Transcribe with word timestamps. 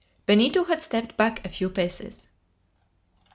Benito 0.25 0.63
had 0.63 0.81
stepped 0.81 1.15
back 1.15 1.45
a 1.45 1.49
few 1.49 1.69
paces. 1.69 2.29